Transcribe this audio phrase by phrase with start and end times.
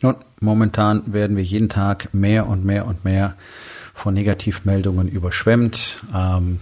[0.00, 3.34] Nun, momentan werden wir jeden Tag mehr und mehr und mehr
[3.94, 5.98] von Negativmeldungen überschwemmt.
[6.14, 6.60] Ähm,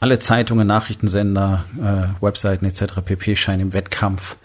[0.00, 3.00] alle Zeitungen, Nachrichtensender, äh, Webseiten etc.
[3.04, 3.36] pp.
[3.36, 4.36] scheinen im Wettkampf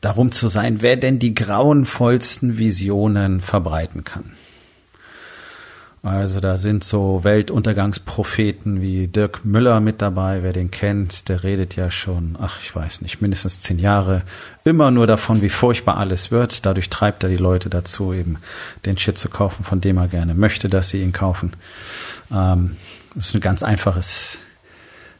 [0.00, 4.32] darum zu sein, wer denn die grauenvollsten Visionen verbreiten kann.
[6.04, 11.76] Also da sind so Weltuntergangspropheten wie Dirk Müller mit dabei, wer den kennt, der redet
[11.76, 14.20] ja schon, ach ich weiß nicht, mindestens zehn Jahre
[14.64, 16.66] immer nur davon, wie furchtbar alles wird.
[16.66, 18.36] Dadurch treibt er die Leute dazu, eben
[18.84, 21.54] den Shit zu kaufen, von dem er gerne möchte, dass sie ihn kaufen.
[22.30, 22.76] Ähm,
[23.14, 24.40] das ist ein ganz einfaches,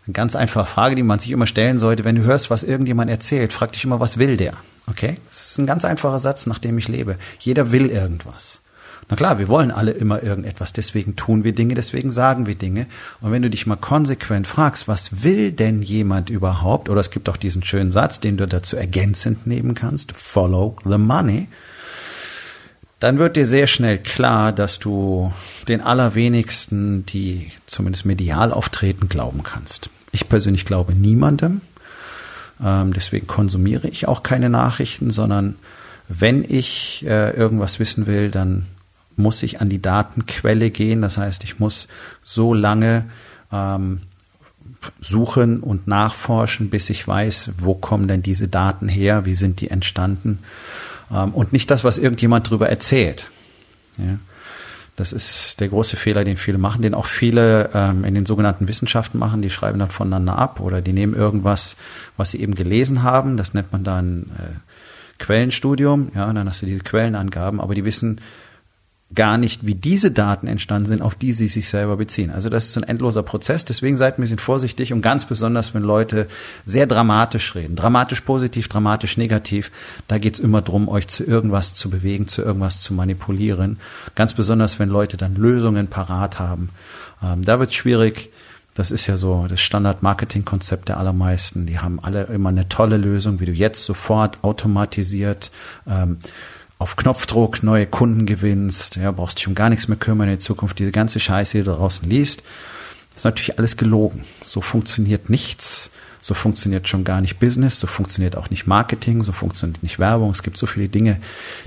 [0.07, 3.11] eine ganz einfache Frage, die man sich immer stellen sollte, wenn du hörst, was irgendjemand
[3.11, 4.53] erzählt, frag dich immer, was will der?
[4.87, 5.17] Okay?
[5.31, 7.17] Das ist ein ganz einfacher Satz, nach dem ich lebe.
[7.39, 8.61] Jeder will irgendwas.
[9.09, 12.87] Na klar, wir wollen alle immer irgendetwas, deswegen tun wir Dinge, deswegen sagen wir Dinge.
[13.21, 17.29] Und wenn du dich mal konsequent fragst, was will denn jemand überhaupt, oder es gibt
[17.29, 21.49] auch diesen schönen Satz, den du dazu ergänzend nehmen kannst, follow the money,
[22.99, 25.33] dann wird dir sehr schnell klar, dass du
[25.69, 29.91] den allerwenigsten, die zumindest medial auftreten, glauben kannst.
[30.13, 31.61] Ich persönlich glaube niemandem,
[32.65, 35.57] ähm, deswegen konsumiere ich auch keine Nachrichten, sondern
[36.09, 38.67] wenn ich äh, irgendwas wissen will, dann
[39.17, 41.03] muss ich an die Datenquelle gehen.
[41.03, 41.89] Das heißt, ich muss
[42.23, 43.07] so lange
[43.53, 44.03] ähm,
[45.01, 49.71] suchen und nachforschen, bis ich weiß, wo kommen denn diese Daten her, wie sind die
[49.71, 50.41] entstanden.
[51.13, 53.31] Ähm, und nicht das, was irgendjemand drüber erzählt.
[53.99, 54.19] Ja.
[54.97, 58.69] Das ist der große Fehler, den viele machen, den auch viele ähm, in den sogenannten
[58.69, 59.43] Wissenschaften machen.
[59.43, 61.77] Die schreiben dann voneinander ab oder die nehmen irgendwas,
[62.17, 63.37] was sie eben gelesen haben.
[63.37, 64.55] Das nennt man dann äh,
[65.19, 66.13] Quellenstudium.
[66.15, 68.21] Ja, und dann hast du diese Quellenangaben, aber die wissen
[69.15, 72.31] gar nicht, wie diese Daten entstanden sind, auf die sie sich selber beziehen.
[72.31, 73.65] Also das ist ein endloser Prozess.
[73.65, 76.27] Deswegen seid ein bisschen vorsichtig und ganz besonders, wenn Leute
[76.67, 77.77] sehr dramatisch reden.
[77.77, 79.71] Dramatisch positiv, dramatisch negativ.
[80.09, 83.79] Da geht's immer drum, euch zu irgendwas zu bewegen, zu irgendwas zu manipulieren.
[84.15, 86.71] Ganz besonders, wenn Leute dann Lösungen parat haben.
[87.23, 88.31] Ähm, da wird's schwierig.
[88.75, 91.67] Das ist ja so das Standard-Marketing-Konzept der allermeisten.
[91.67, 95.53] Die haben alle immer eine tolle Lösung, wie du jetzt sofort automatisiert
[95.87, 96.19] ähm,
[96.79, 100.79] auf Knopfdruck neue Kunden gewinnst, ja, brauchst dich um gar nichts mehr kümmern in Zukunft.
[100.79, 102.43] Diese ganze Scheiße, die du draußen liest,
[103.17, 104.25] ist natürlich alles gelogen.
[104.43, 105.91] So funktioniert nichts.
[106.21, 110.31] So funktioniert schon gar nicht Business, so funktioniert auch nicht Marketing, so funktioniert nicht Werbung.
[110.31, 111.21] Es gibt so viele Dinge,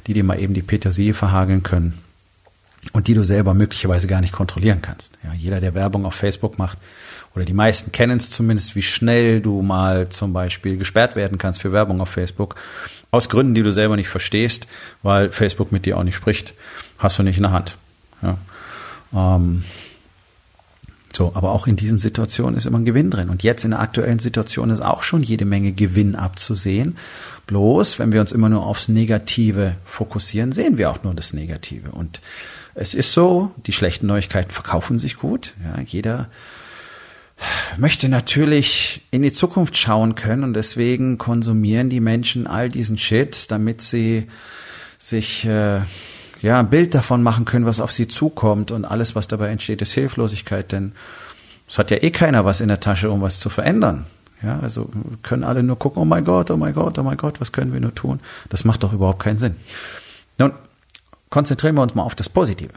[0.08, 2.00] die dir mal eben die Petersilie verhageln können
[2.92, 5.14] und die du selber möglicherweise gar nicht kontrollieren kannst.
[5.24, 6.80] Ja, jeder, der Werbung auf Facebook macht,
[7.36, 11.62] oder die meisten kennen es zumindest, wie schnell du mal zum Beispiel gesperrt werden kannst
[11.62, 12.56] für Werbung auf Facebook
[13.12, 14.68] aus Gründen, die du selber nicht verstehst,
[15.04, 16.54] weil Facebook mit dir auch nicht spricht,
[16.98, 17.78] hast du nicht in der Hand.
[18.22, 18.38] Ja.
[19.14, 19.64] Ähm,
[21.14, 23.30] so, aber auch in diesen Situationen ist immer ein Gewinn drin.
[23.30, 26.98] Und jetzt in der aktuellen Situation ist auch schon jede Menge Gewinn abzusehen.
[27.48, 31.92] Bloß, wenn wir uns immer nur aufs Negative fokussieren, sehen wir auch nur das Negative.
[31.92, 32.22] Und
[32.76, 35.54] es ist so, die schlechten Neuigkeiten verkaufen sich gut.
[35.64, 36.30] Ja, jeder
[37.78, 43.52] möchte natürlich in die Zukunft schauen können und deswegen konsumieren die Menschen all diesen Shit,
[43.52, 44.28] damit sie
[44.98, 45.82] sich äh,
[46.42, 49.82] ja ein Bild davon machen können, was auf sie zukommt und alles, was dabei entsteht,
[49.82, 50.94] ist Hilflosigkeit, denn
[51.68, 54.06] es hat ja eh keiner was in der Tasche, um was zu verändern.
[54.42, 54.90] Ja, also
[55.24, 57.74] können alle nur gucken, oh mein Gott, oh mein Gott, oh mein Gott, was können
[57.74, 58.20] wir nur tun?
[58.50, 59.56] Das macht doch überhaupt keinen Sinn.
[60.38, 60.54] Nun,
[61.30, 62.74] konzentrieren wir uns mal auf das Positive.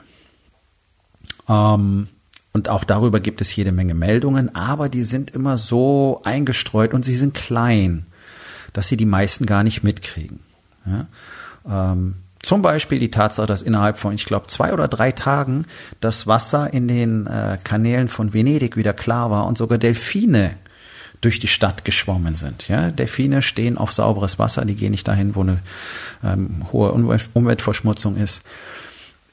[1.48, 2.08] Ähm,
[2.52, 7.04] und auch darüber gibt es jede Menge Meldungen, aber die sind immer so eingestreut und
[7.04, 8.06] sie sind klein,
[8.72, 10.40] dass sie die meisten gar nicht mitkriegen.
[10.84, 11.06] Ja?
[11.68, 15.66] Ähm, zum Beispiel die Tatsache, dass innerhalb von, ich glaube, zwei oder drei Tagen
[16.00, 20.54] das Wasser in den äh, Kanälen von Venedig wieder klar war und sogar Delfine
[21.20, 22.66] durch die Stadt geschwommen sind.
[22.68, 25.58] Ja, Delfine stehen auf sauberes Wasser, die gehen nicht dahin, wo eine
[26.24, 26.92] ähm, hohe
[27.34, 28.42] Umweltverschmutzung ist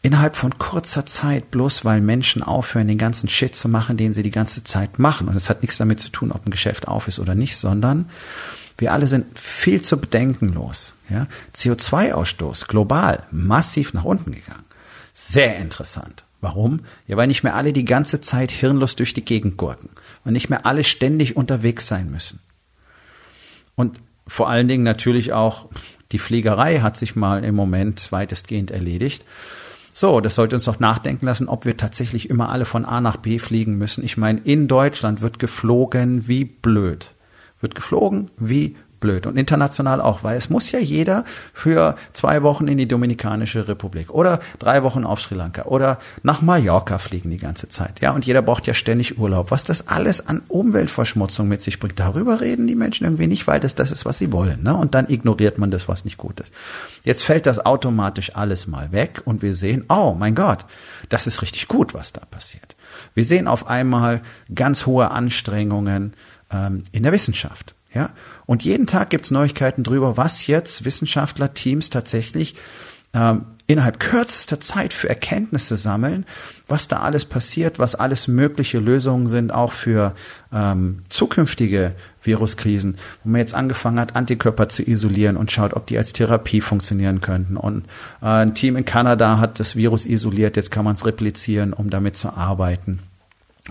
[0.01, 4.23] innerhalb von kurzer Zeit, bloß weil Menschen aufhören, den ganzen Shit zu machen, den sie
[4.23, 5.27] die ganze Zeit machen.
[5.27, 8.09] Und es hat nichts damit zu tun, ob ein Geschäft auf ist oder nicht, sondern
[8.77, 10.93] wir alle sind viel zu bedenkenlos.
[11.09, 11.27] Ja?
[11.55, 14.65] CO2-Ausstoß global massiv nach unten gegangen.
[15.13, 16.25] Sehr interessant.
[16.41, 16.81] Warum?
[17.07, 19.89] Ja, weil nicht mehr alle die ganze Zeit hirnlos durch die Gegend gurken.
[20.23, 22.39] Weil nicht mehr alle ständig unterwegs sein müssen.
[23.75, 25.67] Und vor allen Dingen natürlich auch
[26.11, 29.25] die Fliegerei hat sich mal im Moment weitestgehend erledigt.
[29.99, 33.17] So, das sollte uns doch nachdenken lassen, ob wir tatsächlich immer alle von A nach
[33.17, 34.03] B fliegen müssen.
[34.03, 37.15] Ich meine, in Deutschland wird geflogen wie blöd.
[37.61, 42.67] Wird geflogen wie blöd und international auch, weil es muss ja jeder für zwei Wochen
[42.67, 47.37] in die Dominikanische Republik oder drei Wochen auf Sri Lanka oder nach Mallorca fliegen die
[47.37, 48.01] ganze Zeit.
[48.01, 49.51] Ja, und jeder braucht ja ständig Urlaub.
[49.51, 53.59] Was das alles an Umweltverschmutzung mit sich bringt, darüber reden die Menschen irgendwie nicht, weil
[53.59, 54.63] das das ist, was sie wollen.
[54.63, 54.75] Ne?
[54.75, 56.51] Und dann ignoriert man das, was nicht gut ist.
[57.03, 60.65] Jetzt fällt das automatisch alles mal weg und wir sehen, oh mein Gott,
[61.09, 62.75] das ist richtig gut, was da passiert.
[63.13, 64.21] Wir sehen auf einmal
[64.53, 66.13] ganz hohe Anstrengungen
[66.51, 67.75] ähm, in der Wissenschaft.
[67.93, 68.11] Ja,
[68.45, 72.55] und jeden Tag gibt's Neuigkeiten drüber, was jetzt Wissenschaftler-Teams tatsächlich
[73.13, 76.25] ähm, innerhalb kürzester Zeit für Erkenntnisse sammeln,
[76.67, 80.15] was da alles passiert, was alles mögliche Lösungen sind, auch für
[80.53, 81.93] ähm, zukünftige
[82.23, 86.61] Viruskrisen, wo man jetzt angefangen hat, Antikörper zu isolieren und schaut, ob die als Therapie
[86.61, 87.57] funktionieren könnten.
[87.57, 87.85] Und
[88.21, 91.89] äh, ein Team in Kanada hat das Virus isoliert, jetzt kann man es replizieren, um
[91.89, 92.99] damit zu arbeiten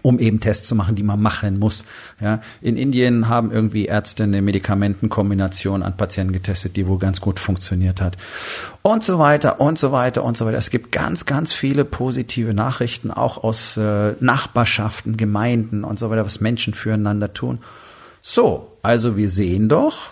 [0.02, 1.84] um eben Tests zu machen, die man machen muss.
[2.20, 7.40] Ja, in Indien haben irgendwie Ärzte eine Medikamentenkombination an Patienten getestet, die wohl ganz gut
[7.40, 8.16] funktioniert hat.
[8.82, 10.58] Und so weiter und so weiter und so weiter.
[10.58, 16.24] Es gibt ganz, ganz viele positive Nachrichten, auch aus äh, Nachbarschaften, Gemeinden und so weiter,
[16.24, 17.58] was Menschen füreinander tun.
[18.22, 20.10] So, also wir sehen doch,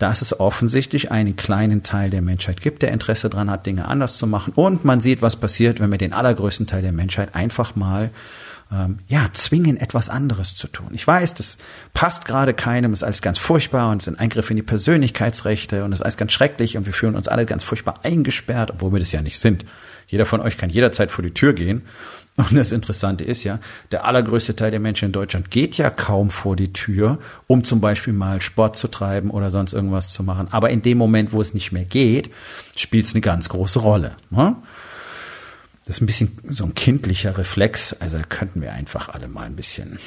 [0.00, 4.16] dass es offensichtlich einen kleinen Teil der Menschheit gibt, der Interesse daran hat, Dinge anders
[4.16, 4.54] zu machen.
[4.56, 8.10] Und man sieht, was passiert, wenn wir den allergrößten Teil der Menschheit einfach mal
[8.72, 10.88] ähm, ja, zwingen, etwas anderes zu tun.
[10.92, 11.58] Ich weiß, das
[11.92, 15.92] passt gerade keinem, ist alles ganz furchtbar und es sind Eingriffe in die Persönlichkeitsrechte und
[15.92, 19.00] es ist alles ganz schrecklich und wir fühlen uns alle ganz furchtbar eingesperrt, obwohl wir
[19.00, 19.64] das ja nicht sind.
[20.06, 21.82] Jeder von euch kann jederzeit vor die Tür gehen.
[22.36, 23.58] Und das Interessante ist ja,
[23.90, 27.80] der allergrößte Teil der Menschen in Deutschland geht ja kaum vor die Tür, um zum
[27.80, 30.48] Beispiel mal Sport zu treiben oder sonst irgendwas zu machen.
[30.50, 32.30] Aber in dem Moment, wo es nicht mehr geht,
[32.76, 34.16] spielt es eine ganz große Rolle.
[34.30, 34.56] Ne?
[35.90, 37.94] Das ist ein bisschen so ein kindlicher Reflex.
[37.94, 39.98] Also da könnten wir einfach alle mal ein bisschen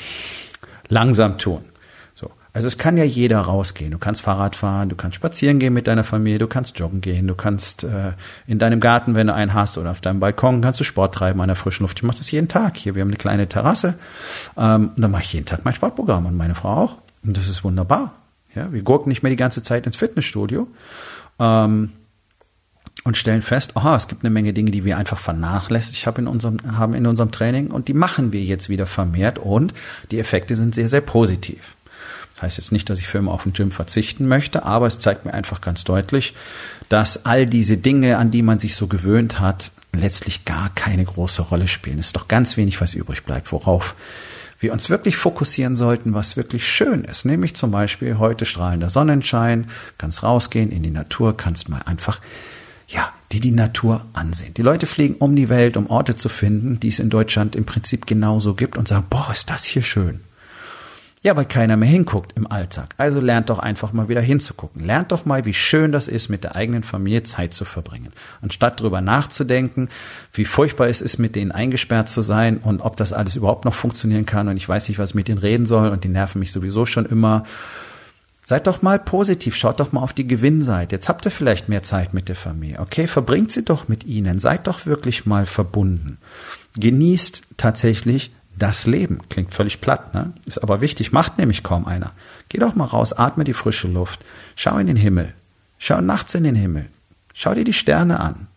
[0.88, 1.66] langsam tun.
[2.14, 2.32] So.
[2.54, 3.92] Also es kann ja jeder rausgehen.
[3.92, 7.28] Du kannst Fahrrad fahren, du kannst spazieren gehen mit deiner Familie, du kannst joggen gehen,
[7.28, 8.14] du kannst äh,
[8.48, 11.42] in deinem Garten, wenn du einen hast, oder auf deinem Balkon kannst du Sport treiben
[11.42, 11.98] an der frischen Luft.
[11.98, 12.78] Ich mache das jeden Tag.
[12.78, 13.96] Hier, wir haben eine kleine Terrasse.
[14.56, 16.98] Ähm, und da mache ich jeden Tag mein Sportprogramm und meine Frau auch.
[17.26, 18.14] Und das ist wunderbar.
[18.56, 20.66] Ja, wir gurken nicht mehr die ganze Zeit ins Fitnessstudio.
[21.40, 21.90] Ähm,
[23.04, 26.28] und stellen fest, aha, es gibt eine Menge Dinge, die wir einfach vernachlässigt haben in
[26.28, 29.74] unserem, haben in unserem Training und die machen wir jetzt wieder vermehrt und
[30.12, 31.76] die Effekte sind sehr, sehr positiv.
[32.36, 35.00] Das heißt jetzt nicht, dass ich für immer auf den Gym verzichten möchte, aber es
[35.00, 36.34] zeigt mir einfach ganz deutlich,
[36.90, 41.42] dass all diese Dinge, an die man sich so gewöhnt hat, letztlich gar keine große
[41.42, 42.00] Rolle spielen.
[42.00, 43.96] Es ist doch ganz wenig, was übrig bleibt, worauf
[44.60, 47.26] wir uns wirklich fokussieren sollten, was wirklich schön ist.
[47.26, 49.68] Nämlich zum Beispiel heute strahlender Sonnenschein,
[49.98, 52.22] kannst rausgehen in die Natur, kannst mal einfach
[52.88, 54.54] ja, die die Natur ansehen.
[54.54, 57.66] Die Leute fliegen um die Welt, um Orte zu finden, die es in Deutschland im
[57.66, 60.22] Prinzip genauso gibt und sagen, boah, ist das hier schön.
[61.24, 62.94] Ja, weil keiner mehr hinguckt im Alltag.
[62.98, 64.84] Also lernt doch einfach mal wieder hinzugucken.
[64.84, 68.12] Lernt doch mal, wie schön das ist, mit der eigenen Familie Zeit zu verbringen.
[68.42, 69.88] Anstatt drüber nachzudenken,
[70.34, 73.74] wie furchtbar es ist, mit denen eingesperrt zu sein und ob das alles überhaupt noch
[73.74, 76.40] funktionieren kann und ich weiß nicht, was ich mit denen reden soll und die nerven
[76.40, 77.46] mich sowieso schon immer
[78.46, 80.96] Seid doch mal positiv, schaut doch mal auf die Gewinnseite.
[80.96, 82.80] Jetzt habt ihr vielleicht mehr Zeit mit der Familie.
[82.80, 84.42] Okay, verbringt sie doch mit ihnen.
[84.42, 86.18] Seid doch wirklich mal verbunden.
[86.78, 89.22] Genießt tatsächlich das Leben.
[89.30, 90.34] Klingt völlig platt, ne?
[90.46, 92.12] Ist aber wichtig, macht nämlich kaum einer.
[92.50, 94.26] Geh doch mal raus, atme die frische Luft.
[94.56, 95.34] Schau in den Himmel.
[95.78, 96.88] Schau nachts in den Himmel.
[97.34, 98.48] Schau dir die Sterne an.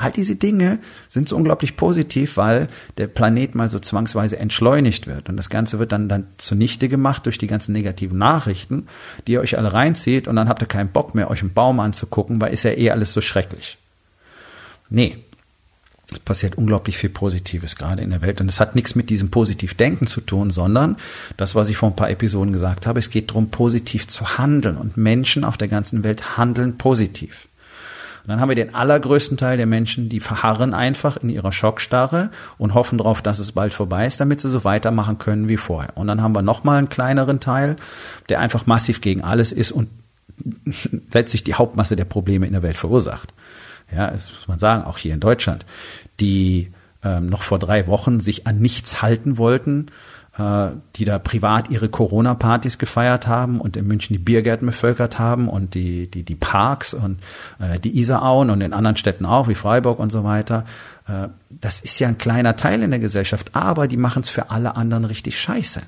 [0.00, 0.78] All diese Dinge
[1.10, 5.28] sind so unglaublich positiv, weil der Planet mal so zwangsweise entschleunigt wird.
[5.28, 8.86] Und das Ganze wird dann, dann zunichte gemacht durch die ganzen negativen Nachrichten,
[9.26, 11.80] die ihr euch alle reinzieht und dann habt ihr keinen Bock mehr, euch einen Baum
[11.80, 13.76] anzugucken, weil ist ja eh alles so schrecklich.
[14.88, 15.18] Nee.
[16.10, 18.40] Es passiert unglaublich viel Positives gerade in der Welt.
[18.40, 20.96] Und es hat nichts mit diesem Positivdenken zu tun, sondern
[21.36, 24.78] das, was ich vor ein paar Episoden gesagt habe, es geht darum, positiv zu handeln.
[24.78, 27.49] Und Menschen auf der ganzen Welt handeln positiv.
[28.22, 32.30] Und dann haben wir den allergrößten Teil der Menschen, die verharren einfach in ihrer Schockstarre
[32.58, 35.96] und hoffen darauf, dass es bald vorbei ist, damit sie so weitermachen können wie vorher.
[35.96, 37.76] Und dann haben wir nochmal einen kleineren Teil,
[38.28, 39.88] der einfach massiv gegen alles ist und
[41.12, 43.32] letztlich die Hauptmasse der Probleme in der Welt verursacht.
[43.94, 45.66] Ja, das muss man sagen, auch hier in Deutschland,
[46.20, 46.70] die
[47.02, 49.86] ähm, noch vor drei Wochen sich an nichts halten wollten,
[50.38, 55.74] die da privat ihre Corona-Partys gefeiert haben und in München die Biergärten bevölkert haben und
[55.74, 57.18] die, die, die Parks und
[57.58, 60.64] äh, die Isarauen und in anderen Städten auch, wie Freiburg und so weiter.
[61.08, 64.50] Äh, das ist ja ein kleiner Teil in der Gesellschaft, aber die machen es für
[64.50, 65.82] alle anderen richtig scheiße.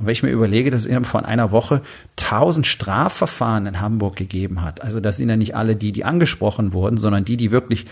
[0.00, 1.82] Und wenn ich mir überlege, dass es innerhalb von einer Woche
[2.16, 6.72] tausend Strafverfahren in Hamburg gegeben hat, also das sind ja nicht alle die, die angesprochen
[6.72, 7.84] wurden, sondern die, die wirklich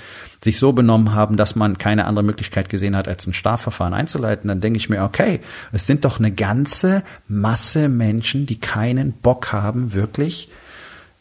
[0.42, 4.48] sich so benommen haben, dass man keine andere Möglichkeit gesehen hat, als ein Strafverfahren einzuleiten,
[4.48, 9.52] dann denke ich mir, okay, es sind doch eine ganze Masse Menschen, die keinen Bock
[9.52, 10.48] haben, wirklich,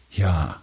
[0.10, 0.56] ja,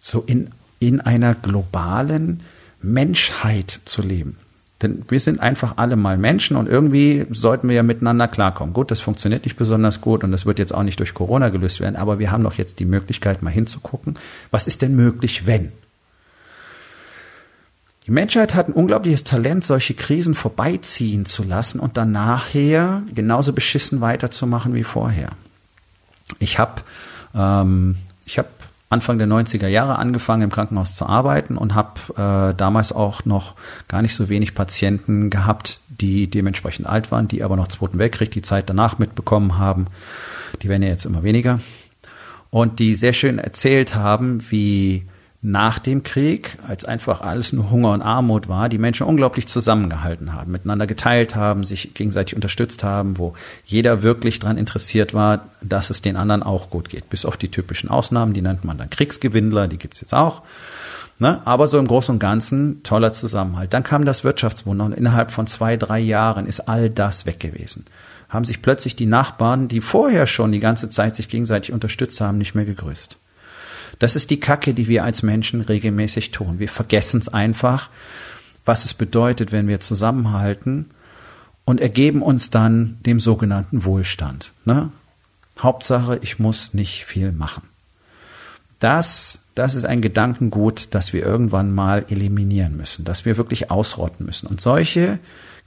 [0.00, 2.40] so in, in einer globalen
[2.80, 4.38] Menschheit zu leben.
[4.84, 8.74] Denn wir sind einfach alle mal Menschen und irgendwie sollten wir ja miteinander klarkommen.
[8.74, 11.80] Gut, das funktioniert nicht besonders gut und das wird jetzt auch nicht durch Corona gelöst
[11.80, 14.14] werden, aber wir haben doch jetzt die Möglichkeit, mal hinzugucken,
[14.50, 15.72] was ist denn möglich, wenn?
[18.06, 23.54] Die Menschheit hat ein unglaubliches Talent, solche Krisen vorbeiziehen zu lassen und dann nachher genauso
[23.54, 25.30] beschissen weiterzumachen wie vorher.
[26.38, 26.82] Ich habe
[27.34, 28.48] ähm, ich habe
[28.90, 33.54] Anfang der 90er Jahre angefangen, im Krankenhaus zu arbeiten und habe äh, damals auch noch
[33.88, 38.30] gar nicht so wenig Patienten gehabt, die dementsprechend alt waren, die aber noch Zweiten Weltkrieg,
[38.30, 39.86] die Zeit danach mitbekommen haben.
[40.62, 41.60] Die werden ja jetzt immer weniger.
[42.50, 45.06] Und die sehr schön erzählt haben, wie
[45.46, 50.32] nach dem Krieg, als einfach alles nur Hunger und Armut war, die Menschen unglaublich zusammengehalten
[50.32, 53.34] haben, miteinander geteilt haben, sich gegenseitig unterstützt haben, wo
[53.66, 57.10] jeder wirklich daran interessiert war, dass es den anderen auch gut geht.
[57.10, 60.40] Bis auf die typischen Ausnahmen, die nennt man dann Kriegsgewinnler, die gibt's jetzt auch.
[61.18, 61.42] Ne?
[61.44, 63.74] Aber so im Großen und Ganzen toller Zusammenhalt.
[63.74, 67.84] Dann kam das Wirtschaftswunder und innerhalb von zwei, drei Jahren ist all das weg gewesen.
[68.30, 72.38] Haben sich plötzlich die Nachbarn, die vorher schon die ganze Zeit sich gegenseitig unterstützt haben,
[72.38, 73.18] nicht mehr gegrüßt.
[73.98, 76.58] Das ist die Kacke, die wir als Menschen regelmäßig tun.
[76.58, 77.90] Wir vergessen es einfach,
[78.64, 80.90] was es bedeutet, wenn wir zusammenhalten
[81.64, 84.52] und ergeben uns dann dem sogenannten Wohlstand.
[84.64, 84.90] Ne?
[85.58, 87.62] Hauptsache, ich muss nicht viel machen.
[88.80, 94.26] Das, das ist ein Gedankengut, das wir irgendwann mal eliminieren müssen, das wir wirklich ausrotten
[94.26, 94.46] müssen.
[94.46, 95.18] Und solche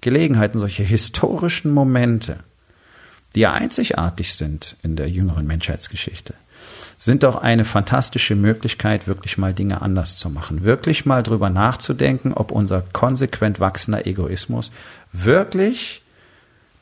[0.01, 2.41] Gelegenheiten, solche historischen Momente,
[3.33, 6.33] die ja einzigartig sind in der jüngeren Menschheitsgeschichte,
[6.97, 10.63] sind doch eine fantastische Möglichkeit, wirklich mal Dinge anders zu machen.
[10.63, 14.71] Wirklich mal drüber nachzudenken, ob unser konsequent wachsender Egoismus
[15.13, 16.01] wirklich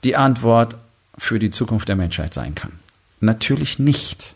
[0.06, 0.78] die Antwort
[1.18, 2.72] für die Zukunft der Menschheit sein kann.
[3.20, 4.36] Natürlich nicht.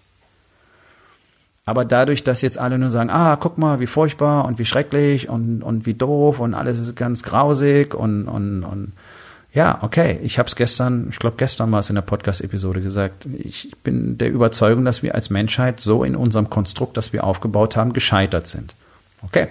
[1.66, 5.30] Aber dadurch, dass jetzt alle nur sagen, ah, guck mal, wie furchtbar und wie schrecklich
[5.30, 8.94] und, und wie doof und alles ist ganz grausig und, und, und
[9.54, 10.20] ja, okay.
[10.22, 13.26] Ich habe es gestern, ich glaube gestern war es in der Podcast-Episode gesagt.
[13.26, 17.76] Ich bin der Überzeugung, dass wir als Menschheit so in unserem Konstrukt, das wir aufgebaut
[17.76, 18.76] haben, gescheitert sind.
[19.24, 19.48] Okay.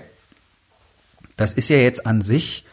[1.37, 2.65] Das ist ja jetzt an sich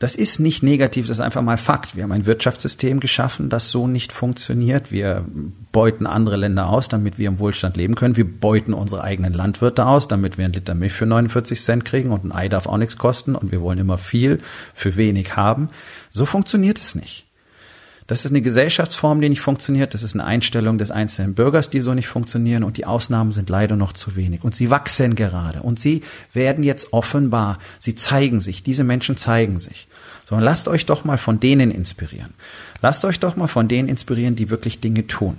[0.00, 1.94] das ist nicht negativ, das ist einfach mal Fakt.
[1.94, 4.90] Wir haben ein Wirtschaftssystem geschaffen, das so nicht funktioniert.
[4.90, 5.24] Wir
[5.70, 8.16] beuten andere Länder aus, damit wir im Wohlstand leben können.
[8.16, 12.10] Wir beuten unsere eigenen Landwirte aus, damit wir einen Liter Milch für 49 Cent kriegen
[12.10, 14.38] und ein Ei darf auch nichts kosten und wir wollen immer viel
[14.74, 15.68] für wenig haben.
[16.10, 17.23] So funktioniert es nicht.
[18.06, 19.94] Das ist eine Gesellschaftsform, die nicht funktioniert.
[19.94, 22.62] Das ist eine Einstellung des einzelnen Bürgers, die so nicht funktionieren.
[22.62, 24.44] Und die Ausnahmen sind leider noch zu wenig.
[24.44, 25.62] Und sie wachsen gerade.
[25.62, 26.02] Und sie
[26.34, 27.58] werden jetzt offenbar.
[27.78, 28.62] Sie zeigen sich.
[28.62, 29.88] Diese Menschen zeigen sich.
[30.24, 32.34] Sondern lasst euch doch mal von denen inspirieren.
[32.82, 35.38] Lasst euch doch mal von denen inspirieren, die wirklich Dinge tun.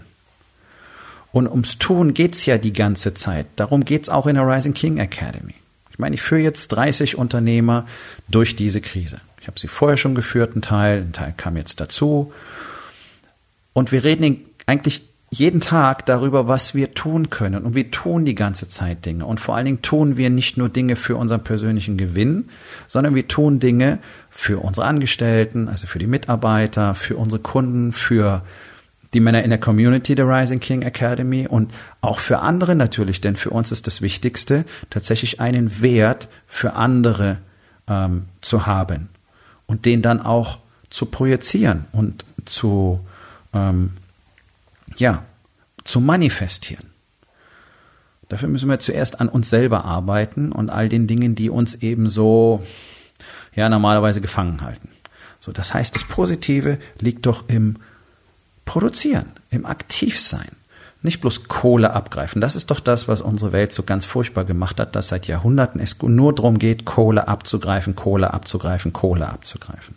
[1.32, 3.46] Und ums Tun geht's ja die ganze Zeit.
[3.58, 5.54] Darum geht's auch in der Rising King Academy.
[5.92, 7.86] Ich meine, ich führe jetzt 30 Unternehmer
[8.28, 9.22] durch diese Krise.
[9.46, 12.34] Ich habe sie vorher schon geführt, ein Teil, ein Teil kam jetzt dazu.
[13.74, 17.64] Und wir reden eigentlich jeden Tag darüber, was wir tun können.
[17.64, 19.24] Und wir tun die ganze Zeit Dinge.
[19.24, 22.50] Und vor allen Dingen tun wir nicht nur Dinge für unseren persönlichen Gewinn,
[22.88, 24.00] sondern wir tun Dinge
[24.32, 28.42] für unsere Angestellten, also für die Mitarbeiter, für unsere Kunden, für
[29.14, 31.72] die Männer in der Community der Rising King Academy und
[32.02, 37.38] auch für andere natürlich, denn für uns ist das Wichtigste, tatsächlich einen Wert für andere
[37.88, 39.10] ähm, zu haben
[39.68, 43.00] und den dann auch zu projizieren und zu
[43.54, 43.92] ähm,
[44.98, 45.24] ja,
[45.84, 46.92] zu manifestieren.
[48.30, 52.10] Dafür müssen wir zuerst an uns selber arbeiten und all den Dingen, die uns eben
[52.10, 52.66] so,
[53.54, 54.90] ja, normalerweise gefangen halten.
[55.40, 57.78] So, das heißt, das Positive liegt doch im
[58.66, 60.50] Produzieren, im Aktivsein.
[61.06, 62.42] Nicht bloß Kohle abgreifen.
[62.42, 65.80] Das ist doch das, was unsere Welt so ganz furchtbar gemacht hat, dass seit Jahrhunderten
[65.80, 69.96] es nur darum geht, Kohle abzugreifen, Kohle abzugreifen, Kohle abzugreifen.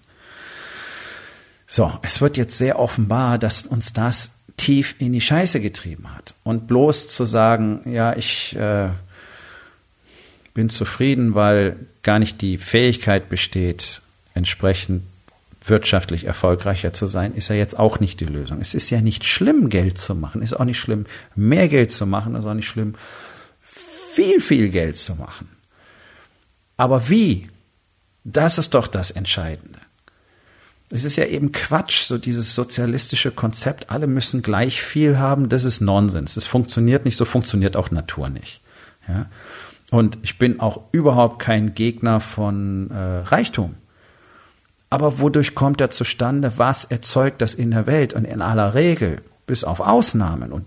[1.67, 6.35] So, es wird jetzt sehr offenbar, dass uns das tief in die Scheiße getrieben hat.
[6.45, 8.91] Und bloß zu sagen, ja, ich äh,
[10.53, 14.03] bin zufrieden, weil gar nicht die Fähigkeit besteht,
[14.35, 15.05] entsprechend
[15.69, 18.61] wirtschaftlich erfolgreicher zu sein, ist ja jetzt auch nicht die Lösung.
[18.61, 22.07] Es ist ja nicht schlimm, Geld zu machen, ist auch nicht schlimm, mehr Geld zu
[22.07, 22.95] machen, ist auch nicht schlimm,
[23.61, 25.49] viel, viel Geld zu machen.
[26.77, 27.49] Aber wie?
[28.25, 29.81] Das ist doch das Entscheidende.
[30.91, 35.65] es ist ja eben Quatsch, so dieses sozialistische Konzept, alle müssen gleich viel haben, das
[35.65, 36.37] ist Nonsens.
[36.37, 38.61] Es funktioniert nicht, so funktioniert auch Natur nicht.
[39.07, 39.27] Ja?
[39.91, 43.75] Und ich bin auch überhaupt kein Gegner von äh, Reichtum.
[44.91, 46.53] Aber wodurch kommt er zustande?
[46.57, 48.15] Was erzeugt das in der Welt?
[48.15, 50.65] Und in aller Regel, bis auf Ausnahmen, und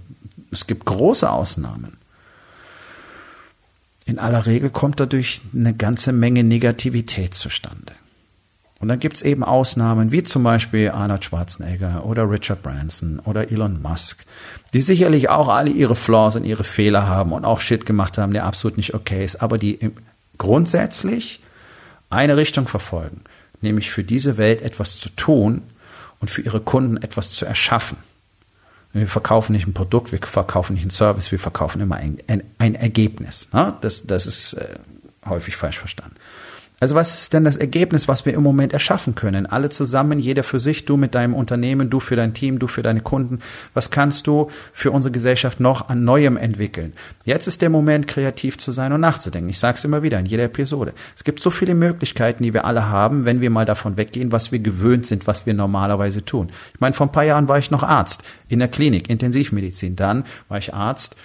[0.51, 1.97] es gibt große Ausnahmen,
[4.05, 7.93] in aller Regel kommt dadurch eine ganze Menge Negativität zustande.
[8.79, 13.79] Und dann gibt's eben Ausnahmen, wie zum Beispiel Arnold Schwarzenegger oder Richard Branson oder Elon
[13.79, 14.25] Musk,
[14.73, 18.33] die sicherlich auch alle ihre Flaws und ihre Fehler haben und auch Shit gemacht haben,
[18.33, 19.91] der absolut nicht okay ist, aber die
[20.39, 21.41] grundsätzlich
[22.09, 23.21] eine Richtung verfolgen,
[23.61, 25.63] nämlich für diese Welt etwas zu tun
[26.19, 27.97] und für ihre Kunden etwas zu erschaffen.
[28.93, 32.43] Wir verkaufen nicht ein Produkt, wir verkaufen nicht einen Service, wir verkaufen immer ein, ein,
[32.57, 33.47] ein Ergebnis.
[33.53, 33.73] Ne?
[33.81, 34.79] Das, das ist äh,
[35.25, 36.15] häufig falsch verstanden.
[36.81, 39.45] Also was ist denn das Ergebnis, was wir im Moment erschaffen können?
[39.45, 42.81] Alle zusammen, jeder für sich, du mit deinem Unternehmen, du für dein Team, du für
[42.81, 43.37] deine Kunden.
[43.75, 46.93] Was kannst du für unsere Gesellschaft noch an Neuem entwickeln?
[47.23, 49.51] Jetzt ist der Moment, kreativ zu sein und nachzudenken.
[49.51, 50.93] Ich sage es immer wieder in jeder Episode.
[51.15, 54.51] Es gibt so viele Möglichkeiten, die wir alle haben, wenn wir mal davon weggehen, was
[54.51, 56.49] wir gewöhnt sind, was wir normalerweise tun.
[56.73, 59.95] Ich meine, vor ein paar Jahren war ich noch Arzt in der Klinik, Intensivmedizin.
[59.95, 61.15] Dann war ich Arzt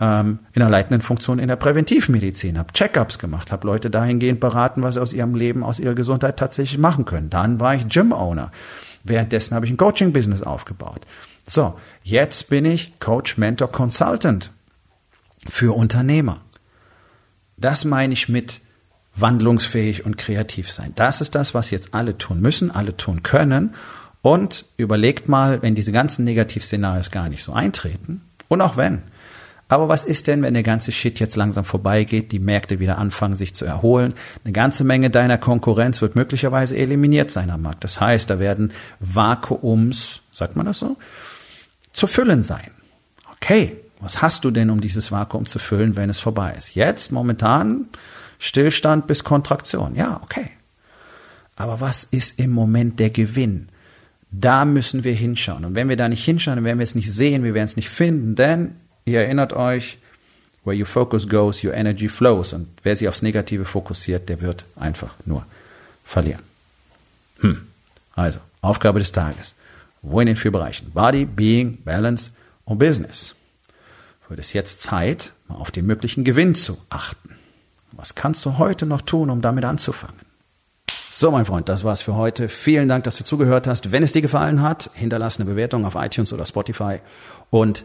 [0.00, 4.82] ähm, in der leitenden Funktion in der Präventivmedizin, habe Checkups gemacht, habe Leute dahingehend beraten,
[4.82, 7.30] was sie aus ihrem Leben, aus ihrer Gesundheit tatsächlich machen können.
[7.30, 8.52] Dann war ich Gym-Owner.
[9.04, 11.06] Währenddessen habe ich ein Coaching-Business aufgebaut.
[11.46, 14.50] So, jetzt bin ich Coach, Mentor, Consultant
[15.48, 16.42] für Unternehmer.
[17.56, 18.60] Das meine ich mit
[19.16, 20.92] wandlungsfähig und kreativ sein.
[20.94, 23.74] Das ist das, was jetzt alle tun müssen, alle tun können.
[24.22, 29.02] Und überlegt mal, wenn diese ganzen Negativszenarios gar nicht so eintreten, und auch wenn,
[29.68, 33.36] aber was ist denn, wenn der ganze Shit jetzt langsam vorbeigeht, die Märkte wieder anfangen,
[33.36, 34.14] sich zu erholen?
[34.44, 37.84] Eine ganze Menge deiner Konkurrenz wird möglicherweise eliminiert sein am Markt.
[37.84, 40.96] Das heißt, da werden Vakuums, sagt man das so,
[41.92, 42.70] zu füllen sein.
[43.36, 46.74] Okay, was hast du denn, um dieses Vakuum zu füllen, wenn es vorbei ist?
[46.74, 47.88] Jetzt, momentan,
[48.38, 49.94] Stillstand bis Kontraktion.
[49.94, 50.50] Ja, okay.
[51.56, 53.68] Aber was ist im Moment der Gewinn?
[54.30, 55.64] Da müssen wir hinschauen.
[55.64, 57.76] Und wenn wir da nicht hinschauen, dann werden wir es nicht sehen, wir werden es
[57.76, 58.76] nicht finden, denn
[59.08, 59.98] Ihr erinnert euch,
[60.64, 62.52] where your focus goes, your energy flows.
[62.52, 65.46] Und wer sich aufs Negative fokussiert, der wird einfach nur
[66.04, 66.42] verlieren.
[67.40, 67.66] Hm.
[68.14, 69.54] Also, Aufgabe des Tages.
[70.02, 70.90] Wo in den vier Bereichen?
[70.92, 72.32] Body, Being, Balance
[72.64, 73.34] und Business.
[74.28, 77.36] Wird es jetzt Zeit, mal auf den möglichen Gewinn zu achten.
[77.92, 80.20] Was kannst du heute noch tun, um damit anzufangen?
[81.10, 82.48] So, mein Freund, das war's für heute.
[82.48, 83.90] Vielen Dank, dass du zugehört hast.
[83.90, 87.00] Wenn es dir gefallen hat, hinterlass eine Bewertung auf iTunes oder Spotify
[87.50, 87.84] und